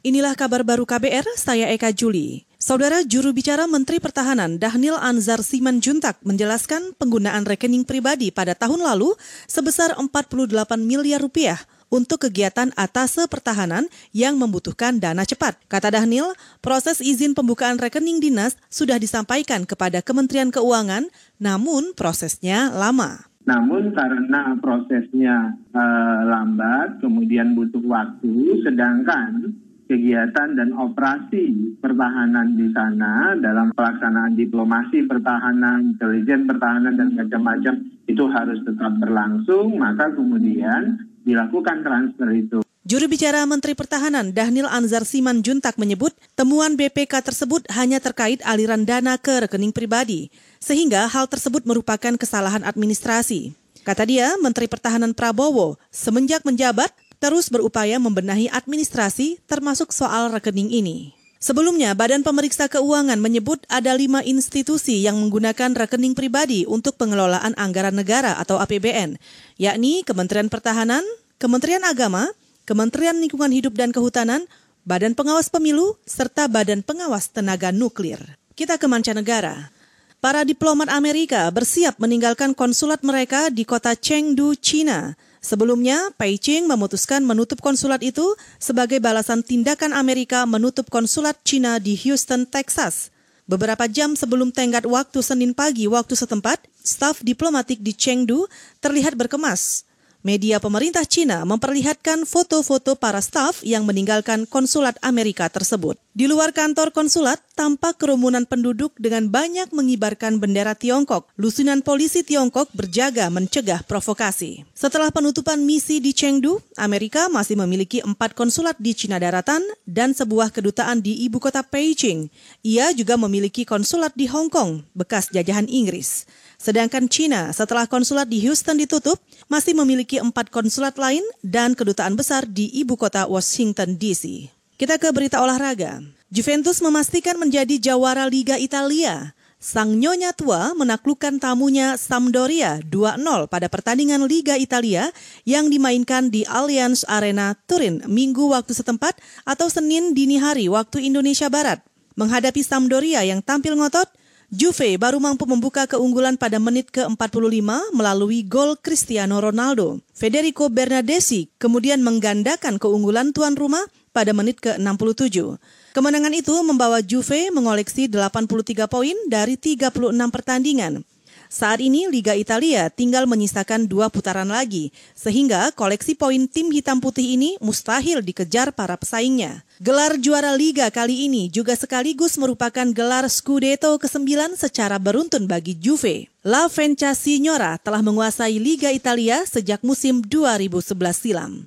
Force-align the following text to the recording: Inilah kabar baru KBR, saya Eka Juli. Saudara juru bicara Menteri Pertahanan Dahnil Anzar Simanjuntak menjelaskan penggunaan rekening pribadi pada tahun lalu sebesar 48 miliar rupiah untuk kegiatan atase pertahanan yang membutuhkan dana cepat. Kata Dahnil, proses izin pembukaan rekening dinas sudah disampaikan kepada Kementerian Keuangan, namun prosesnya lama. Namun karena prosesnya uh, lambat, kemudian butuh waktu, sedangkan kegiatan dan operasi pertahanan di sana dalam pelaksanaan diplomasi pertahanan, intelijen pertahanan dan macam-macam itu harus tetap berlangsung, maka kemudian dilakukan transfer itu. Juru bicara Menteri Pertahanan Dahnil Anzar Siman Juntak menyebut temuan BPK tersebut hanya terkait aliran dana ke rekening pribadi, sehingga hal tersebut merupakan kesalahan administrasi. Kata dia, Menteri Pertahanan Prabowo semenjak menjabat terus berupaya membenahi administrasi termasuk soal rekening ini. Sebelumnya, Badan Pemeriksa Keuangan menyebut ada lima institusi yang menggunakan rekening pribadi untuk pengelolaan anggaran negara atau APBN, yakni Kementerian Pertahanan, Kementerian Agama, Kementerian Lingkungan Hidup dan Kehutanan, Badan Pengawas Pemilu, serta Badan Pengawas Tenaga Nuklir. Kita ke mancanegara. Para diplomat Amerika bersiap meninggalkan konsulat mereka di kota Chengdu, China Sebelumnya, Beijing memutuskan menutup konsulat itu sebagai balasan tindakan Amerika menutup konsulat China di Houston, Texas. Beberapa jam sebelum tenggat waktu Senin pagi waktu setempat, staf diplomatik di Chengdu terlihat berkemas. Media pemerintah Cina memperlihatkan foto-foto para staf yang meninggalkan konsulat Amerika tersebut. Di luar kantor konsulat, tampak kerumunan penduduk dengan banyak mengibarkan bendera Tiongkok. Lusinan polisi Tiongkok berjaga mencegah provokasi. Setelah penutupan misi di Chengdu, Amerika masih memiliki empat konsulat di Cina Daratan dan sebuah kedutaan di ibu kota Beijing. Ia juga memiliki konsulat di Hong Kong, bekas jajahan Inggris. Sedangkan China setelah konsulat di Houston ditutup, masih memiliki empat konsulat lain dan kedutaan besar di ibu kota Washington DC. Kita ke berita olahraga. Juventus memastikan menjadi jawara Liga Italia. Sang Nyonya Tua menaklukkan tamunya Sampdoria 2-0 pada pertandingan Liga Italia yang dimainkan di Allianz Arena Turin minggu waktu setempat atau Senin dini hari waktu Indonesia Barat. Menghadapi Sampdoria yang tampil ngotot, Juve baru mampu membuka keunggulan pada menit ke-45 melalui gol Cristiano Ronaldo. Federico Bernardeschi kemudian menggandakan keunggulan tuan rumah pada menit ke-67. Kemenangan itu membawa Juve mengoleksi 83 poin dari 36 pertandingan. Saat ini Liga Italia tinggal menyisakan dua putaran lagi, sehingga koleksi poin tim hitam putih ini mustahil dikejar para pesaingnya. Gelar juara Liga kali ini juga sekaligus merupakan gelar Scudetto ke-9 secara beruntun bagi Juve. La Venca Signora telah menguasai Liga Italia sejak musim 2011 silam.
Inilah 0.00 0.32
kabar 0.32 0.64
baru 0.64 0.88
KBR, 0.88 1.28
saya 1.36 1.68
Eka 1.76 1.92
Juli. 1.92 2.48
Saudara 2.56 3.04
juru 3.04 3.36
bicara 3.36 3.68
Menteri 3.68 4.00
Pertahanan 4.00 4.56
Dahnil 4.56 4.96
Anzar 4.96 5.44
Simanjuntak 5.44 6.16
menjelaskan 6.24 6.96
penggunaan 6.96 7.44
rekening 7.44 7.84
pribadi 7.84 8.32
pada 8.32 8.56
tahun 8.56 8.80
lalu 8.80 9.12
sebesar 9.44 9.92
48 10.00 10.56
miliar 10.80 11.20
rupiah 11.20 11.60
untuk 11.92 12.24
kegiatan 12.24 12.72
atase 12.80 13.28
pertahanan 13.28 13.92
yang 14.16 14.40
membutuhkan 14.40 14.96
dana 14.96 15.20
cepat. 15.28 15.60
Kata 15.68 15.92
Dahnil, 15.92 16.32
proses 16.64 17.04
izin 17.04 17.36
pembukaan 17.36 17.76
rekening 17.76 18.24
dinas 18.24 18.56
sudah 18.72 18.96
disampaikan 18.96 19.68
kepada 19.68 20.00
Kementerian 20.00 20.48
Keuangan, 20.48 21.12
namun 21.36 21.92
prosesnya 21.92 22.72
lama. 22.72 23.28
Namun 23.44 23.92
karena 23.92 24.56
prosesnya 24.64 25.60
uh, 25.76 26.20
lambat, 26.24 27.04
kemudian 27.04 27.52
butuh 27.52 27.84
waktu, 27.84 28.64
sedangkan 28.64 29.59
kegiatan 29.90 30.54
dan 30.54 30.70
operasi 30.78 31.74
pertahanan 31.82 32.54
di 32.54 32.70
sana 32.70 33.34
dalam 33.34 33.74
pelaksanaan 33.74 34.38
diplomasi 34.38 35.10
pertahanan, 35.10 35.98
intelijen 35.98 36.46
pertahanan 36.46 36.94
dan 36.94 37.18
macam-macam 37.18 37.74
itu 38.06 38.24
harus 38.30 38.62
tetap 38.62 38.94
berlangsung, 39.02 39.74
maka 39.74 40.14
kemudian 40.14 41.10
dilakukan 41.26 41.82
transfer 41.82 42.30
itu. 42.30 42.62
Juru 42.80 43.10
bicara 43.10 43.44
Menteri 43.44 43.76
Pertahanan 43.76 44.32
Dahnil 44.32 44.64
Anzar 44.64 45.04
Siman 45.04 45.44
Juntak 45.44 45.76
menyebut 45.76 46.16
temuan 46.32 46.78
BPK 46.78 47.20
tersebut 47.20 47.66
hanya 47.74 48.00
terkait 48.00 48.40
aliran 48.46 48.86
dana 48.86 49.18
ke 49.18 49.42
rekening 49.46 49.74
pribadi, 49.74 50.30
sehingga 50.62 51.10
hal 51.10 51.26
tersebut 51.26 51.66
merupakan 51.66 52.14
kesalahan 52.16 52.62
administrasi. 52.62 53.58
Kata 53.80 54.04
dia, 54.04 54.36
Menteri 54.40 54.68
Pertahanan 54.68 55.16
Prabowo 55.16 55.80
semenjak 55.88 56.44
menjabat 56.44 56.92
terus 57.20 57.52
berupaya 57.52 58.00
membenahi 58.00 58.48
administrasi 58.50 59.44
termasuk 59.44 59.92
soal 59.92 60.32
rekening 60.32 60.72
ini. 60.72 61.14
Sebelumnya, 61.40 61.96
Badan 61.96 62.20
Pemeriksa 62.20 62.68
Keuangan 62.68 63.16
menyebut 63.16 63.64
ada 63.72 63.96
lima 63.96 64.20
institusi 64.20 65.00
yang 65.00 65.16
menggunakan 65.16 65.72
rekening 65.72 66.12
pribadi 66.12 66.68
untuk 66.68 67.00
pengelolaan 67.00 67.56
anggaran 67.56 67.96
negara 67.96 68.36
atau 68.36 68.60
APBN, 68.60 69.16
yakni 69.56 70.04
Kementerian 70.04 70.52
Pertahanan, 70.52 71.00
Kementerian 71.40 71.80
Agama, 71.88 72.28
Kementerian 72.68 73.16
Lingkungan 73.16 73.56
Hidup 73.56 73.72
dan 73.72 73.88
Kehutanan, 73.88 74.44
Badan 74.84 75.16
Pengawas 75.16 75.48
Pemilu, 75.48 75.96
serta 76.04 76.44
Badan 76.44 76.84
Pengawas 76.84 77.32
Tenaga 77.32 77.72
Nuklir. 77.72 78.20
Kita 78.52 78.76
ke 78.76 78.84
mancanegara. 78.84 79.72
Para 80.20 80.44
diplomat 80.44 80.92
Amerika 80.92 81.48
bersiap 81.48 81.96
meninggalkan 81.96 82.52
konsulat 82.52 83.00
mereka 83.00 83.48
di 83.48 83.64
kota 83.64 83.96
Chengdu, 83.96 84.52
China 84.52 85.16
Sebelumnya, 85.40 86.12
Beijing 86.20 86.68
memutuskan 86.68 87.24
menutup 87.24 87.64
konsulat 87.64 88.04
itu 88.04 88.36
sebagai 88.60 89.00
balasan 89.00 89.40
tindakan 89.40 89.96
Amerika 89.96 90.44
menutup 90.44 90.92
konsulat 90.92 91.40
China 91.48 91.80
di 91.80 91.96
Houston, 91.96 92.44
Texas. 92.44 93.08
Beberapa 93.48 93.88
jam 93.88 94.12
sebelum 94.12 94.52
tenggat 94.52 94.84
waktu 94.84 95.24
Senin 95.24 95.56
pagi 95.56 95.88
waktu 95.88 96.12
setempat, 96.12 96.60
staf 96.84 97.24
diplomatik 97.24 97.80
di 97.80 97.96
Chengdu 97.96 98.44
terlihat 98.84 99.16
berkemas. 99.16 99.88
Media 100.20 100.60
pemerintah 100.60 101.08
Cina 101.08 101.48
memperlihatkan 101.48 102.28
foto-foto 102.28 102.92
para 102.92 103.24
staf 103.24 103.64
yang 103.64 103.88
meninggalkan 103.88 104.44
konsulat 104.44 105.00
Amerika 105.00 105.48
tersebut. 105.48 105.96
Di 106.10 106.26
luar 106.26 106.50
kantor 106.50 106.90
konsulat, 106.90 107.38
tampak 107.54 108.02
kerumunan 108.02 108.42
penduduk 108.42 108.90
dengan 108.98 109.30
banyak 109.30 109.70
mengibarkan 109.70 110.42
bendera 110.42 110.74
Tiongkok. 110.74 111.30
Lusinan 111.38 111.86
polisi 111.86 112.26
Tiongkok 112.26 112.66
berjaga 112.74 113.30
mencegah 113.30 113.86
provokasi. 113.86 114.66
Setelah 114.74 115.14
penutupan 115.14 115.62
misi 115.62 116.02
di 116.02 116.10
Chengdu, 116.10 116.58
Amerika 116.74 117.30
masih 117.30 117.54
memiliki 117.62 118.02
empat 118.02 118.34
konsulat 118.34 118.74
di 118.82 118.90
Cina 118.90 119.22
Daratan 119.22 119.62
dan 119.86 120.10
sebuah 120.10 120.50
kedutaan 120.50 120.98
di 120.98 121.14
ibu 121.30 121.38
kota 121.38 121.62
Beijing. 121.62 122.26
Ia 122.66 122.90
juga 122.90 123.14
memiliki 123.14 123.62
konsulat 123.62 124.10
di 124.18 124.26
Hong 124.26 124.50
Kong, 124.50 124.82
bekas 124.98 125.30
jajahan 125.30 125.70
Inggris. 125.70 126.26
Sedangkan 126.58 127.06
China 127.06 127.54
setelah 127.54 127.86
konsulat 127.86 128.26
di 128.26 128.42
Houston 128.42 128.82
ditutup, 128.82 129.22
masih 129.46 129.78
memiliki 129.78 130.18
empat 130.18 130.50
konsulat 130.50 130.98
lain 130.98 131.22
dan 131.46 131.78
kedutaan 131.78 132.18
besar 132.18 132.50
di 132.50 132.66
ibu 132.74 132.98
kota 132.98 133.30
Washington 133.30 133.94
DC. 133.94 134.59
Kita 134.80 134.96
ke 134.96 135.12
berita 135.12 135.44
olahraga. 135.44 136.00
Juventus 136.32 136.80
memastikan 136.80 137.36
menjadi 137.36 137.76
jawara 137.76 138.24
Liga 138.24 138.56
Italia. 138.56 139.36
Sang 139.60 140.00
Nyonya 140.00 140.32
Tua 140.32 140.72
menaklukkan 140.72 141.36
tamunya 141.36 142.00
Sampdoria 142.00 142.80
2-0 142.88 143.20
pada 143.52 143.68
pertandingan 143.68 144.24
Liga 144.24 144.56
Italia 144.56 145.12
yang 145.44 145.68
dimainkan 145.68 146.32
di 146.32 146.48
Allianz 146.48 147.04
Arena 147.04 147.60
Turin 147.68 148.00
minggu 148.08 148.48
waktu 148.56 148.72
setempat 148.72 149.20
atau 149.44 149.68
Senin 149.68 150.16
dini 150.16 150.40
hari 150.40 150.72
waktu 150.72 151.04
Indonesia 151.04 151.52
Barat. 151.52 151.84
Menghadapi 152.16 152.64
Sampdoria 152.64 153.20
yang 153.20 153.44
tampil 153.44 153.76
ngotot, 153.76 154.08
Juve 154.48 154.96
baru 154.96 155.20
mampu 155.20 155.44
membuka 155.44 155.84
keunggulan 155.86 156.40
pada 156.40 156.56
menit 156.56 156.88
ke-45 156.88 157.92
melalui 157.92 158.48
gol 158.48 158.80
Cristiano 158.80 159.44
Ronaldo. 159.44 160.00
Federico 160.16 160.72
Bernardeschi 160.72 161.52
kemudian 161.60 162.00
menggandakan 162.00 162.80
keunggulan 162.80 163.36
tuan 163.36 163.54
rumah 163.60 163.84
pada 164.10 164.34
menit 164.34 164.58
ke-67. 164.62 165.58
Kemenangan 165.90 166.34
itu 166.34 166.54
membawa 166.62 167.02
Juve 167.02 167.50
mengoleksi 167.50 168.06
83 168.06 168.86
poin 168.86 169.16
dari 169.26 169.58
36 169.58 169.90
pertandingan. 170.30 171.02
Saat 171.50 171.82
ini 171.82 172.06
Liga 172.06 172.38
Italia 172.38 172.86
tinggal 172.94 173.26
menyisakan 173.26 173.90
dua 173.90 174.06
putaran 174.06 174.46
lagi, 174.46 174.94
sehingga 175.18 175.74
koleksi 175.74 176.14
poin 176.14 176.46
tim 176.46 176.70
hitam 176.70 177.02
putih 177.02 177.34
ini 177.34 177.58
mustahil 177.58 178.22
dikejar 178.22 178.70
para 178.70 178.94
pesaingnya. 178.94 179.66
Gelar 179.82 180.14
juara 180.22 180.54
Liga 180.54 180.86
kali 180.94 181.26
ini 181.26 181.50
juga 181.50 181.74
sekaligus 181.74 182.38
merupakan 182.38 182.86
gelar 182.94 183.26
Scudetto 183.26 183.90
ke-9 183.98 184.54
secara 184.62 185.02
beruntun 185.02 185.50
bagi 185.50 185.74
Juve. 185.74 186.30
La 186.46 186.70
Venca 186.70 187.10
Signora 187.18 187.82
telah 187.82 187.98
menguasai 187.98 188.54
Liga 188.62 188.94
Italia 188.94 189.42
sejak 189.42 189.82
musim 189.82 190.22
2011 190.22 190.94
silam. 191.18 191.66